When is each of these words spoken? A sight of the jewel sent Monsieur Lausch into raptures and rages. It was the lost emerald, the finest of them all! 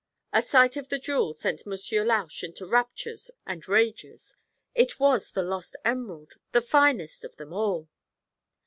A 0.33 0.41
sight 0.41 0.77
of 0.77 0.89
the 0.89 0.97
jewel 0.97 1.35
sent 1.35 1.67
Monsieur 1.67 2.03
Lausch 2.03 2.43
into 2.43 2.65
raptures 2.65 3.29
and 3.45 3.69
rages. 3.69 4.35
It 4.73 4.99
was 4.99 5.29
the 5.29 5.43
lost 5.43 5.75
emerald, 5.85 6.33
the 6.53 6.61
finest 6.63 7.23
of 7.23 7.35
them 7.35 7.53
all! 7.53 7.87